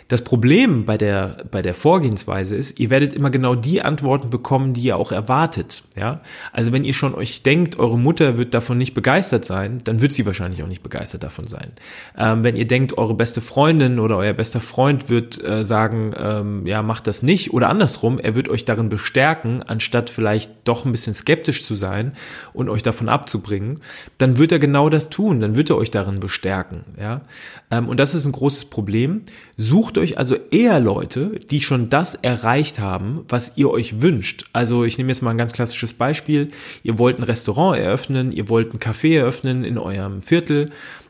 [0.09, 4.73] Das Problem bei der, bei der Vorgehensweise ist, ihr werdet immer genau die Antworten bekommen,
[4.73, 5.83] die ihr auch erwartet.
[5.95, 6.21] Ja?
[6.51, 10.11] Also wenn ihr schon euch denkt, eure Mutter wird davon nicht begeistert sein, dann wird
[10.11, 11.73] sie wahrscheinlich auch nicht begeistert davon sein.
[12.17, 16.65] Ähm, wenn ihr denkt, eure beste Freundin oder euer bester Freund wird äh, sagen, ähm,
[16.65, 20.91] ja, macht das nicht oder andersrum, er wird euch darin bestärken, anstatt vielleicht doch ein
[20.91, 22.13] bisschen skeptisch zu sein
[22.53, 23.79] und euch davon abzubringen,
[24.17, 26.83] dann wird er genau das tun, dann wird er euch darin bestärken.
[26.99, 27.21] Ja?
[27.69, 29.21] Ähm, und das ist ein großes Problem.
[29.55, 34.45] Sucht euch also eher Leute, die schon das erreicht haben, was ihr euch wünscht.
[34.53, 36.49] Also ich nehme jetzt mal ein ganz klassisches Beispiel.
[36.83, 40.69] Ihr wollt ein Restaurant eröffnen, ihr wollt ein Café eröffnen in eurem Viertel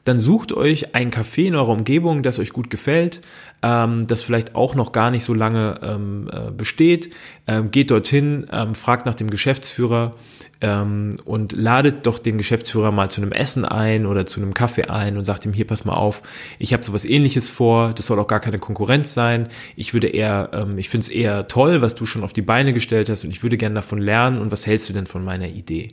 [0.10, 3.22] dann sucht euch ein Café in eurer Umgebung, das euch gut gefällt,
[3.62, 7.14] ähm, das vielleicht auch noch gar nicht so lange ähm, äh, besteht.
[7.46, 10.16] Ähm, geht dorthin, ähm, fragt nach dem Geschäftsführer
[10.62, 14.86] ähm, und ladet doch den Geschäftsführer mal zu einem Essen ein oder zu einem Kaffee
[14.86, 16.22] ein und sagt ihm, hier, pass mal auf,
[16.58, 19.48] ich habe sowas ähnliches vor, das soll auch gar keine Konkurrenz sein.
[19.76, 22.74] Ich würde eher, ähm, ich finde es eher toll, was du schon auf die Beine
[22.74, 25.48] gestellt hast und ich würde gerne davon lernen und was hältst du denn von meiner
[25.48, 25.90] Idee?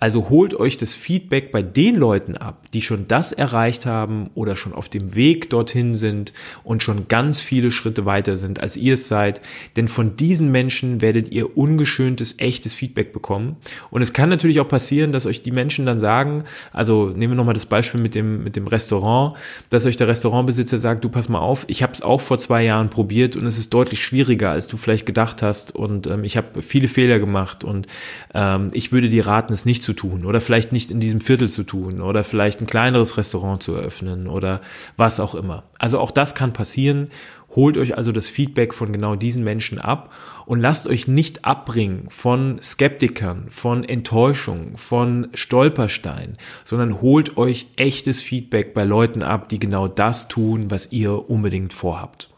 [0.00, 4.54] Also holt euch das Feedback bei den Leuten ab, die schon das erreicht haben oder
[4.54, 8.94] schon auf dem Weg dorthin sind und schon ganz viele Schritte weiter sind, als ihr
[8.94, 9.40] es seid.
[9.76, 13.56] Denn von diesen Menschen werdet ihr ungeschöntes, echtes Feedback bekommen.
[13.90, 17.36] Und es kann natürlich auch passieren, dass euch die Menschen dann sagen, also nehmen wir
[17.36, 19.36] nochmal das Beispiel mit dem, mit dem Restaurant,
[19.70, 22.62] dass euch der Restaurantbesitzer sagt, du pass mal auf, ich habe es auch vor zwei
[22.64, 26.36] Jahren probiert und es ist deutlich schwieriger, als du vielleicht gedacht hast und ähm, ich
[26.36, 27.86] habe viele Fehler gemacht und
[28.34, 31.48] ähm, ich würde dir raten, es nicht zu tun oder vielleicht nicht in diesem Viertel
[31.48, 34.60] zu tun oder vielleicht ein kleineres Restaurant zu eröffnen oder
[34.96, 35.64] was auch immer.
[35.78, 37.08] Also auch das kann passieren.
[37.56, 40.12] Holt euch also das Feedback von genau diesen Menschen ab
[40.48, 48.20] und lasst euch nicht abbringen von Skeptikern, von Enttäuschung, von Stolpersteinen, sondern holt euch echtes
[48.22, 52.30] Feedback bei Leuten ab, die genau das tun, was ihr unbedingt vorhabt.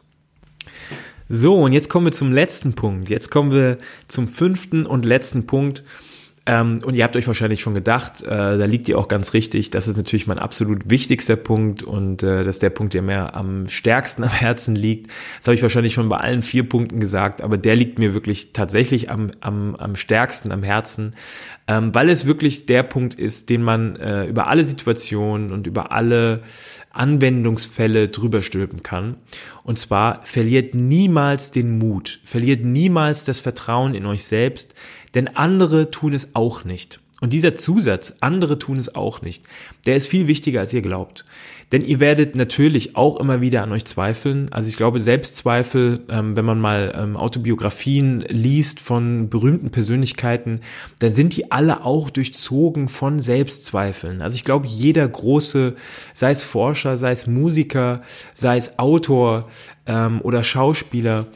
[1.28, 3.08] So, und jetzt kommen wir zum letzten Punkt.
[3.10, 5.84] Jetzt kommen wir zum fünften und letzten Punkt.
[6.50, 9.70] Ähm, und ihr habt euch wahrscheinlich schon gedacht, äh, da liegt ihr auch ganz richtig.
[9.70, 13.36] Das ist natürlich mein absolut wichtigster Punkt und äh, das ist der Punkt, der mir
[13.36, 15.06] am stärksten am Herzen liegt.
[15.38, 18.52] Das habe ich wahrscheinlich schon bei allen vier Punkten gesagt, aber der liegt mir wirklich
[18.52, 21.12] tatsächlich am, am, am stärksten am Herzen,
[21.68, 25.92] ähm, weil es wirklich der Punkt ist, den man äh, über alle Situationen und über
[25.92, 26.42] alle
[26.90, 29.14] Anwendungsfälle drüber stülpen kann.
[29.70, 34.74] Und zwar verliert niemals den Mut, verliert niemals das Vertrauen in euch selbst,
[35.14, 36.98] denn andere tun es auch nicht.
[37.20, 39.44] Und dieser Zusatz, andere tun es auch nicht,
[39.86, 41.24] der ist viel wichtiger, als ihr glaubt.
[41.72, 44.48] Denn ihr werdet natürlich auch immer wieder an euch zweifeln.
[44.50, 50.60] Also ich glaube, Selbstzweifel, ähm, wenn man mal ähm, Autobiografien liest von berühmten Persönlichkeiten,
[50.98, 54.20] dann sind die alle auch durchzogen von Selbstzweifeln.
[54.20, 55.76] Also ich glaube, jeder große,
[56.12, 58.02] sei es Forscher, sei es Musiker,
[58.34, 59.46] sei es Autor
[59.86, 61.26] ähm, oder Schauspieler,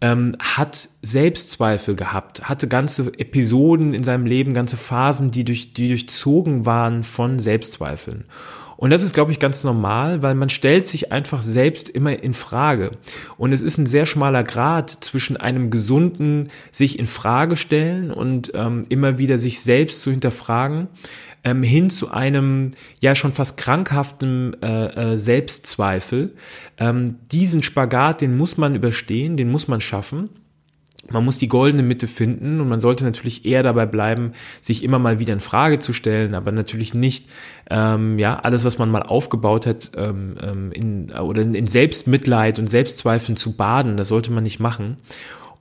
[0.00, 5.88] ähm, hat Selbstzweifel gehabt, hatte ganze Episoden in seinem Leben, ganze Phasen, die, durch, die
[5.88, 8.24] durchzogen waren von Selbstzweifeln.
[8.76, 12.34] Und das ist, glaube ich, ganz normal, weil man stellt sich einfach selbst immer in
[12.34, 12.90] Frage.
[13.36, 18.52] Und es ist ein sehr schmaler Grad zwischen einem gesunden sich in Frage stellen und
[18.54, 20.88] ähm, immer wieder sich selbst zu hinterfragen,
[21.44, 26.34] ähm, hin zu einem ja schon fast krankhaften äh, äh, Selbstzweifel.
[26.78, 30.30] Ähm, diesen Spagat, den muss man überstehen, den muss man schaffen.
[31.10, 34.98] Man muss die goldene Mitte finden und man sollte natürlich eher dabei bleiben, sich immer
[34.98, 37.26] mal wieder in Frage zu stellen, aber natürlich nicht
[37.70, 42.68] ähm, ja alles, was man mal aufgebaut hat, ähm, ähm in, oder in Selbstmitleid und
[42.68, 43.96] Selbstzweifeln zu baden.
[43.96, 44.96] Das sollte man nicht machen.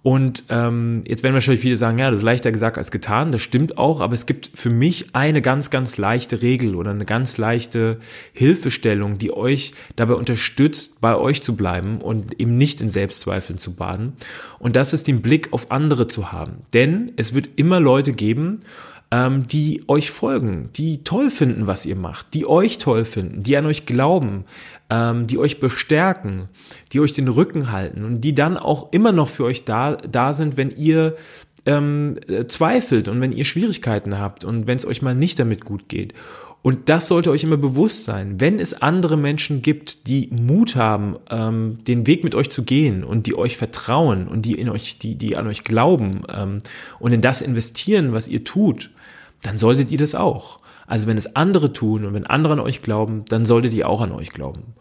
[0.03, 3.31] Und ähm, jetzt werden wahrscheinlich viele sagen, ja, das ist leichter gesagt als getan.
[3.31, 7.05] Das stimmt auch, aber es gibt für mich eine ganz, ganz leichte Regel oder eine
[7.05, 7.99] ganz leichte
[8.33, 13.77] Hilfestellung, die euch dabei unterstützt, bei euch zu bleiben und eben nicht in Selbstzweifeln zu
[13.77, 14.11] baden.
[14.59, 16.57] Und das ist den Blick auf andere zu haben.
[16.73, 18.59] Denn es wird immer Leute geben,
[19.13, 23.55] ähm, die euch folgen, die toll finden, was ihr macht, die euch toll finden, die
[23.55, 24.45] an euch glauben,
[24.89, 26.49] ähm, die euch bestärken,
[26.91, 30.33] die euch den Rücken halten und die dann auch immer noch für euch da, da
[30.33, 31.15] sind, wenn ihr
[31.67, 35.89] ähm, zweifelt und wenn ihr Schwierigkeiten habt und wenn es euch mal nicht damit gut
[35.89, 36.15] geht.
[36.63, 38.39] Und das sollte euch immer bewusst sein.
[38.39, 43.03] Wenn es andere Menschen gibt, die Mut haben, ähm, den Weg mit euch zu gehen
[43.03, 46.59] und die euch vertrauen und die in euch, die, die an euch glauben ähm,
[46.99, 48.89] und in das investieren, was ihr tut,
[49.43, 50.59] dann solltet ihr das auch.
[50.87, 54.01] Also wenn es andere tun und wenn andere an euch glauben, dann solltet ihr auch
[54.01, 54.73] an euch glauben.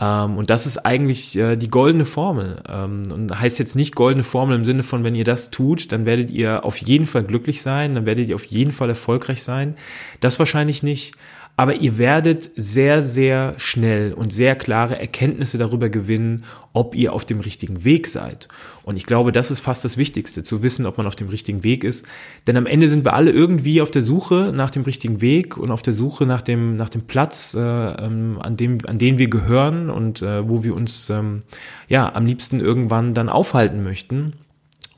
[0.00, 2.62] Ähm, und das ist eigentlich äh, die goldene Formel.
[2.68, 6.04] Ähm, und heißt jetzt nicht goldene Formel im Sinne von, wenn ihr das tut, dann
[6.04, 9.74] werdet ihr auf jeden Fall glücklich sein, dann werdet ihr auf jeden Fall erfolgreich sein.
[10.20, 11.14] Das wahrscheinlich nicht
[11.56, 17.24] aber ihr werdet sehr, sehr schnell und sehr klare Erkenntnisse darüber gewinnen, ob ihr auf
[17.24, 18.48] dem richtigen Weg seid.
[18.82, 21.62] Und ich glaube, das ist fast das Wichtigste, zu wissen, ob man auf dem richtigen
[21.62, 22.06] Weg ist.
[22.48, 25.70] Denn am Ende sind wir alle irgendwie auf der Suche nach dem richtigen Weg und
[25.70, 29.28] auf der Suche nach dem, nach dem Platz, äh, ähm, an, dem, an den wir
[29.28, 31.42] gehören und äh, wo wir uns ähm,
[31.88, 34.32] ja am liebsten irgendwann dann aufhalten möchten.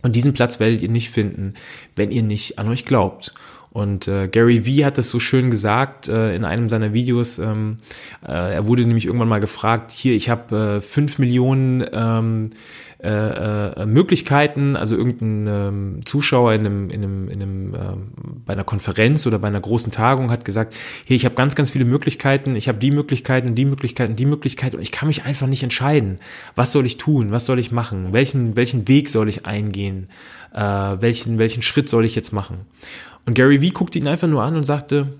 [0.02, 1.54] Und diesen Platz werdet ihr nicht finden,
[1.96, 3.34] wenn ihr nicht an euch glaubt.
[3.76, 7.38] Und äh, Gary Vee hat das so schön gesagt äh, in einem seiner Videos.
[7.38, 7.76] Ähm,
[8.26, 12.48] äh, er wurde nämlich irgendwann mal gefragt, hier, ich habe äh, fünf Millionen ähm,
[13.04, 18.12] äh, äh, Möglichkeiten, also irgendein ähm, Zuschauer in einem, in einem, in einem ähm,
[18.46, 21.70] bei einer Konferenz oder bei einer großen Tagung hat gesagt, hier, ich habe ganz, ganz
[21.70, 25.48] viele Möglichkeiten, ich habe die Möglichkeiten, die Möglichkeiten, die Möglichkeiten und ich kann mich einfach
[25.48, 26.18] nicht entscheiden.
[26.54, 27.30] Was soll ich tun?
[27.30, 28.14] Was soll ich machen?
[28.14, 30.08] Welchen, welchen Weg soll ich eingehen?
[30.54, 32.60] Äh, welchen, welchen Schritt soll ich jetzt machen?
[33.26, 35.14] Und Gary Vee guckte ihn einfach nur an und sagte,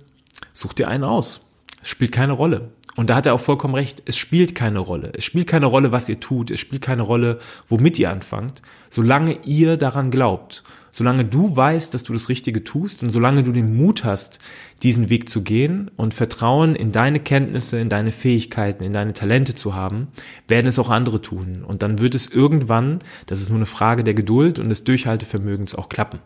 [0.54, 1.40] such dir einen aus.
[1.82, 2.70] Es spielt keine Rolle.
[2.96, 4.02] Und da hat er auch vollkommen recht.
[4.06, 5.12] Es spielt keine Rolle.
[5.14, 6.50] Es spielt keine Rolle, was ihr tut.
[6.50, 7.38] Es spielt keine Rolle,
[7.68, 10.64] womit ihr anfangt, solange ihr daran glaubt.
[10.92, 14.38] Solange du weißt, dass du das Richtige tust und solange du den Mut hast,
[14.82, 19.54] diesen Weg zu gehen und Vertrauen in deine Kenntnisse, in deine Fähigkeiten, in deine Talente
[19.54, 20.08] zu haben,
[20.48, 21.64] werden es auch andere tun.
[21.66, 25.74] Und dann wird es irgendwann, das ist nur eine Frage der Geduld und des Durchhaltevermögens
[25.74, 26.20] auch klappen.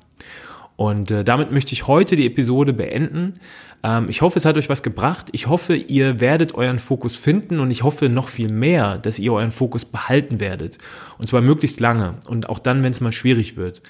[0.80, 3.34] Und äh, damit möchte ich heute die Episode beenden.
[3.82, 5.26] Ähm, ich hoffe, es hat euch was gebracht.
[5.32, 9.34] Ich hoffe, ihr werdet euren Fokus finden und ich hoffe noch viel mehr, dass ihr
[9.34, 10.78] euren Fokus behalten werdet.
[11.18, 13.82] Und zwar möglichst lange und auch dann, wenn es mal schwierig wird.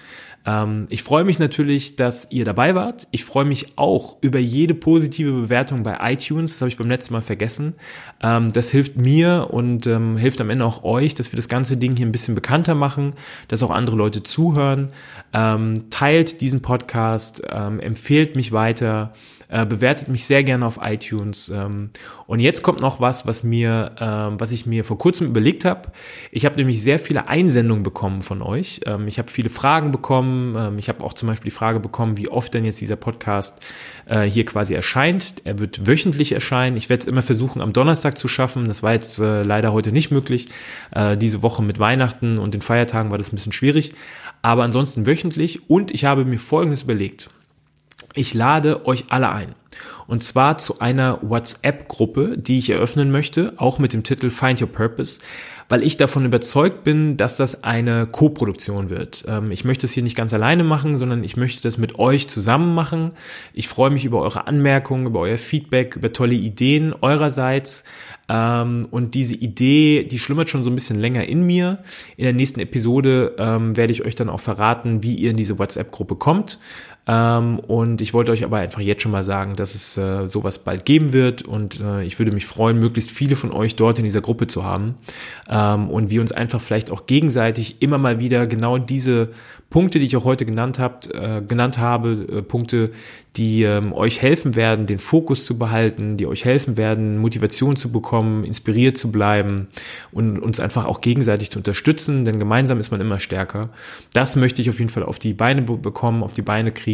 [0.46, 3.07] Ähm, ich freue mich natürlich, dass ihr dabei wart.
[3.11, 6.53] Ich freue mich auch über jede positive Bewertung bei iTunes.
[6.53, 7.74] Das habe ich beim letzten Mal vergessen.
[8.22, 11.76] Ähm, das hilft mir und ähm, hilft am Ende auch euch, dass wir das ganze
[11.76, 13.14] Ding hier ein bisschen bekannter machen,
[13.48, 14.88] dass auch andere Leute zuhören.
[15.33, 19.12] Ähm, teilt diesen Podcast, ähm, empfehlt mich weiter.
[19.50, 21.48] Äh, bewertet mich sehr gerne auf iTunes.
[21.48, 21.90] Ähm,
[22.26, 25.90] und jetzt kommt noch was, was mir, ähm, was ich mir vor kurzem überlegt habe.
[26.30, 28.80] Ich habe nämlich sehr viele Einsendungen bekommen von euch.
[28.86, 30.54] Ähm, ich habe viele Fragen bekommen.
[30.56, 33.58] Ähm, ich habe auch zum Beispiel die Frage bekommen, wie oft denn jetzt dieser Podcast
[34.06, 35.42] äh, hier quasi erscheint.
[35.42, 36.76] Er wird wöchentlich erscheinen.
[36.76, 38.68] Ich werde es immer versuchen, am Donnerstag zu schaffen.
[38.68, 40.48] Das war jetzt äh, leider heute nicht möglich.
[40.92, 43.94] Äh, diese Woche mit Weihnachten und den Feiertagen war das ein bisschen schwierig.
[44.42, 45.68] Aber ansonsten wöchentlich.
[45.68, 47.30] Und ich habe mir Folgendes überlegt.
[48.14, 49.54] Ich lade euch alle ein.
[50.06, 54.68] Und zwar zu einer WhatsApp-Gruppe, die ich eröffnen möchte, auch mit dem Titel Find Your
[54.68, 55.20] Purpose,
[55.68, 59.24] weil ich davon überzeugt bin, dass das eine Co-Produktion wird.
[59.28, 62.28] Ähm, ich möchte es hier nicht ganz alleine machen, sondern ich möchte das mit euch
[62.28, 63.12] zusammen machen.
[63.52, 67.84] Ich freue mich über eure Anmerkungen, über euer Feedback, über tolle Ideen eurerseits.
[68.28, 71.78] Ähm, und diese Idee, die schlummert schon so ein bisschen länger in mir.
[72.16, 75.60] In der nächsten Episode ähm, werde ich euch dann auch verraten, wie ihr in diese
[75.60, 76.58] WhatsApp-Gruppe kommt.
[77.06, 80.58] Ähm, und ich wollte euch aber einfach jetzt schon mal sagen, dass es äh, sowas
[80.58, 81.42] bald geben wird.
[81.42, 84.64] Und äh, ich würde mich freuen, möglichst viele von euch dort in dieser Gruppe zu
[84.64, 84.94] haben.
[85.48, 89.30] Ähm, und wir uns einfach vielleicht auch gegenseitig immer mal wieder genau diese
[89.70, 92.90] Punkte, die ich auch heute genannt habt, äh, genannt habe, äh, Punkte,
[93.36, 97.92] die ähm, euch helfen werden, den Fokus zu behalten, die euch helfen werden, Motivation zu
[97.92, 99.68] bekommen, inspiriert zu bleiben
[100.10, 103.70] und uns einfach auch gegenseitig zu unterstützen, denn gemeinsam ist man immer stärker.
[104.12, 106.89] Das möchte ich auf jeden Fall auf die Beine bekommen, auf die Beine kriegen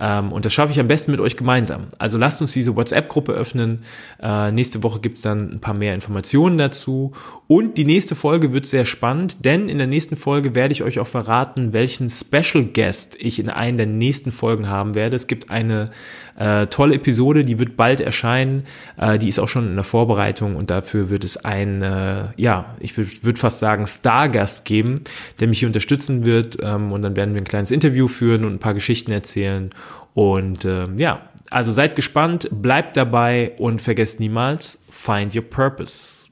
[0.00, 1.88] ähm, und das schaffe ich am besten mit euch gemeinsam.
[1.98, 3.82] Also lasst uns diese WhatsApp-Gruppe öffnen.
[4.22, 7.12] Äh, nächste Woche gibt's dann ein paar mehr Informationen dazu
[7.46, 11.00] und die nächste Folge wird sehr spannend, denn in der nächsten Folge werde ich euch
[11.00, 15.16] auch verraten, welchen Special Guest ich in einer der nächsten Folgen haben werde.
[15.16, 15.90] Es gibt ein eine
[16.38, 18.64] äh, tolle Episode, die wird bald erscheinen.
[18.96, 22.74] Äh, die ist auch schon in der Vorbereitung und dafür wird es ein, äh, ja,
[22.80, 25.02] ich würde würd fast sagen, Stargast geben,
[25.40, 26.58] der mich hier unterstützen wird.
[26.62, 29.70] Ähm, und dann werden wir ein kleines Interview führen und ein paar Geschichten erzählen.
[30.14, 36.25] Und ähm, ja, also seid gespannt, bleibt dabei und vergesst niemals, find your purpose.